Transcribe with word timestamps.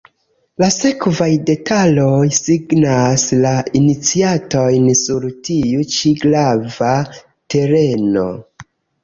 La 0.61 0.67
sekvaj 0.75 1.25
detaloj 1.49 2.23
signas 2.37 3.25
la 3.43 3.51
iniciatojn 3.81 4.89
sur 5.03 5.29
tiu 5.51 5.87
ĉi 5.99 6.15
grava 6.25 6.91
tereno. 7.21 8.27